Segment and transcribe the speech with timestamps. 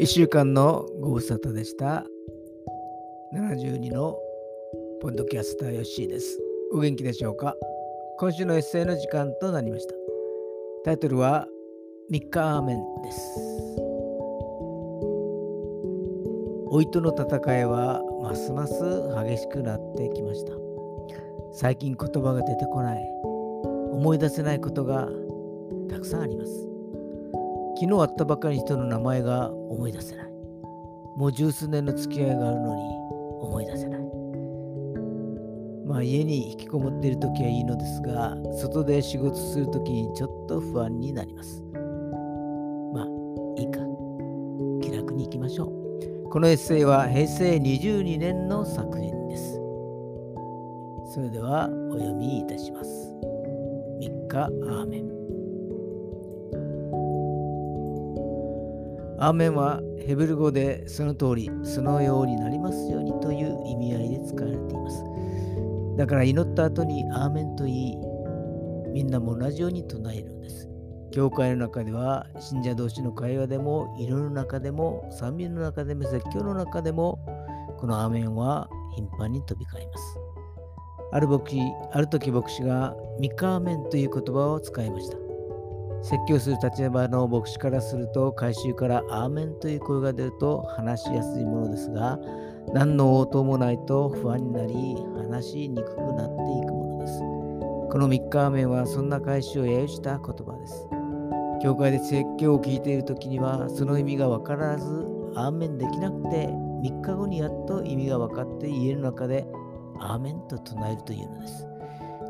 [0.00, 2.06] 1週間のご無沙汰でした。
[3.34, 4.16] 72の
[5.02, 6.40] ポッドキャスターヨッシーです。
[6.72, 7.54] お元気でしょうか？
[8.18, 9.94] 今週のエッセイの時間となりました。
[10.86, 11.46] タイトルは
[12.10, 13.20] 3日アーメンです。
[16.72, 18.72] 老いとの戦いはますます
[19.28, 20.54] 激しくなってきました。
[21.52, 23.02] 最近言葉が出てこない、
[23.92, 25.10] 思い出せないことが
[25.90, 26.69] たくさんあります。
[27.80, 30.26] 昨日会ったばかりの人の名前が思い出せない。
[31.16, 32.82] もう十数年の付き合いがあるのに
[33.40, 34.00] 思い出せない。
[35.86, 41.62] まあ家に引きこもっている時はいいのですが、外で仕事する時にちょっと不安になります。
[42.92, 43.06] まあ
[43.56, 43.80] いいか。
[44.82, 46.28] 気楽に行きましょう。
[46.28, 49.54] このエッセイは平成22年の作品です。
[51.14, 53.16] それではお読みいたします。
[54.02, 55.19] 3日アーメン。
[59.22, 65.04] アーメンはヘブル語でその通り、そのようになりますようにという意味合いで使われています。
[65.98, 67.98] だから祈った後にアーメンと言い、
[68.94, 70.66] みんなも同じように唱えるのです。
[71.12, 77.18] 教会の中では信者同士の会話でも、祈りの中でも、賛美の中でも、説教の中でも、
[77.78, 80.18] このアーメンは頻繁に飛び交います。
[81.12, 81.60] ある牧師、
[81.92, 85.29] ある時牧師がミカーメンという言葉を使いました。
[86.02, 92.18] 説教する立場の牧師からすると、改宗からアーメンという声が出ると話しやすいものですが、
[92.72, 97.18] 何の応答もないと不安になり、話しにくくなっていくものです。
[97.18, 100.88] この3日アーメンはそんな改宗を揶揄した言葉です。
[101.62, 109.46] 教会で説教を聞いている時には、その意味が分からず、アーメンできなくて、3日後にやっと意味が分かって家の中で、
[109.98, 111.66] アーメンと唱えるというのです。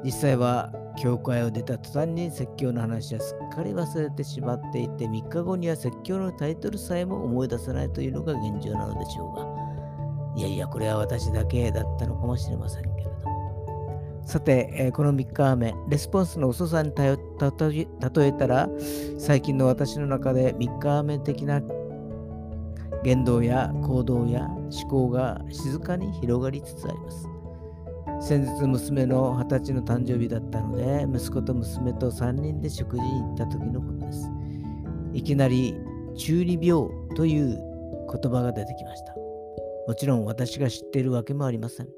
[0.04, 9.60] 実際は教会を出た途端に説教の話はすっかり忘れてしまっていて3日後には説教のタイトルさえも思い出せないというのが現状なのでしょうが。
[10.36, 14.22] いやいやこれは私だけだったのかもしれませんけれども。
[14.24, 17.16] さて、え、この3日目レスポンスの遅さに例
[18.26, 18.68] えたら
[19.18, 21.60] 最近の私の中で3日目的な
[23.02, 27.39] 言動や行動や思考が静かに広がりつつあります。
[28.20, 34.30] 先日娘の20歳の誕生日だったので、息子と娘と3人で食事に行った時のことです。
[35.14, 35.74] いきなり
[36.16, 39.14] 中二病という言葉が出てきました。
[39.88, 41.88] もちろん私が知っているわけもありません。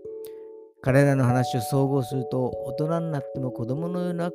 [0.80, 4.30] 彼らの話を総合すると、大人になっても子供のような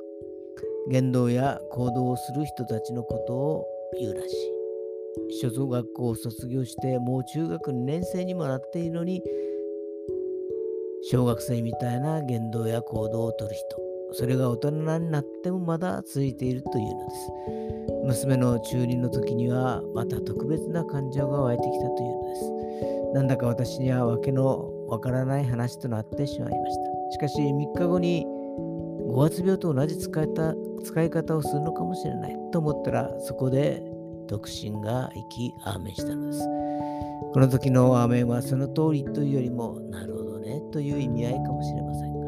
[0.90, 3.66] 言動や行動をする人たちのことを
[4.00, 4.58] 言うらしい。
[5.42, 9.24] 初等学校を卒業してもう中学2年生にもなっているのに
[11.10, 13.78] 小学生みたいな言動や行動をとる人、
[14.12, 18.26] それが大人になってもまだ続いているというのです。
[18.26, 23.14] 娘の中二の時にはまた特別な感情が湧いてきたというのです。
[23.14, 27.12] なんだか私には訳のわからない話となってしまいました。
[27.14, 28.26] しかし3日後に
[29.08, 33.82] 五月病と同じ使いた使い方をするのかもしれないと思ったらそこで
[34.28, 36.40] 独身が生きアーメンしたのです。
[37.32, 42.28] この時のアーメンはその通りというよりもなるほどねという意味合いかもしれませんが、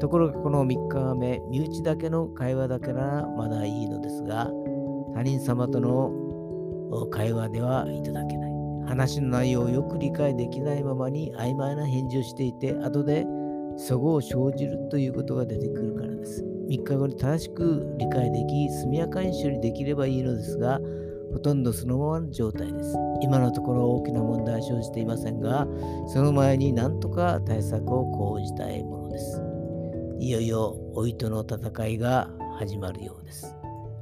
[0.00, 4.50] ところがこの3日目、身内だけの会話だけならまだいいのですが、
[5.14, 6.10] 他人様との
[7.10, 8.54] 会話ではいただけない。
[8.86, 13.26] 話の内容をよく理解できないままに曖昧な返事をしていて、後で
[13.76, 16.44] そごを生じるということが出てくるからです。
[16.68, 20.80] 3日後に正しく理解でき、速やかに処理できればいいのですが、
[21.34, 22.96] ほとんどそのままの状態です。
[23.20, 25.66] 今のところ大きな問題は生じていませんが、
[26.06, 29.42] その前になんとか対策を講じたいものです。
[30.20, 33.52] いよいよ老いとの戦いが始まるようです。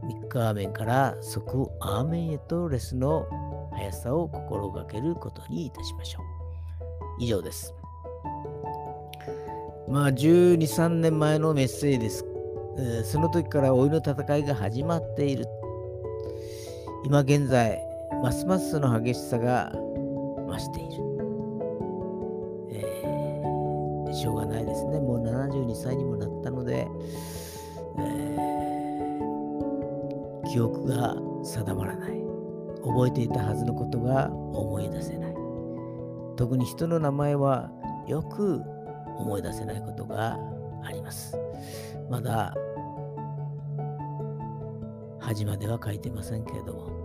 [0.02, 3.26] 3日アーメンから即アーメンへとレスの
[3.72, 6.22] 速さを心がけることにいたしましょう。
[7.18, 7.74] 以上です。
[9.88, 12.26] まあ、12、3年前のメッセージです。
[13.04, 15.46] その時から老いの戦いが始まっている
[17.04, 17.82] 今現在、
[18.22, 21.02] ますますその激しさが増している。
[22.70, 25.00] えー、しょうがないですね。
[25.00, 26.86] もう72歳にもなったので、
[27.98, 32.12] えー、記憶が定まらない。
[32.84, 35.34] 覚えていたはずのことが思い出せない。
[36.36, 37.70] 特に人の名前は
[38.06, 38.62] よく
[39.18, 40.38] 思い出せないことが
[40.84, 41.36] あります。
[42.08, 42.54] まだ
[45.22, 47.02] 端までは書いてませんけれども。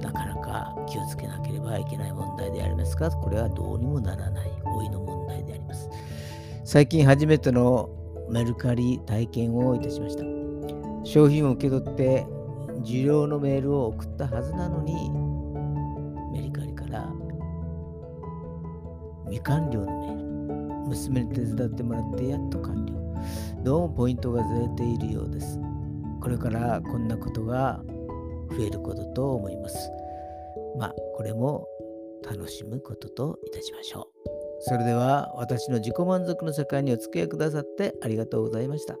[0.00, 5.88] なかなか気をつけなければいけない問題でありますがこれはどうにもならない老いの問題であります。
[6.64, 7.88] 最近初めての
[8.28, 10.24] メルカリ体験をいたしました。
[11.04, 12.26] 商品を受け取って
[12.82, 15.10] 受領のメールを送ったはずなのに
[16.32, 17.08] メルカリから
[19.24, 22.94] 未完了のメール娘に手伝ってもらってやっと完了。
[23.64, 25.58] どうもポイントがずれているようです。
[26.26, 27.80] これからこんなことが
[28.50, 29.92] 増えることと思います。
[30.76, 31.68] まあ、これも
[32.28, 34.26] 楽しむことといたしましょう。
[34.58, 38.96] それでは私の自己満足の世界にお付き合いくださってありがとうございました。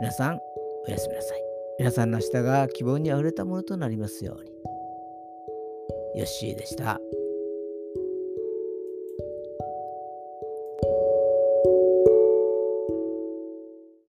[0.00, 0.38] 皆さん、
[0.88, 1.42] おやすみなさい。
[1.78, 4.50] 皆さんの明日が希望にあふれたものとなりますように。
[6.16, 6.98] ヨッシーでした。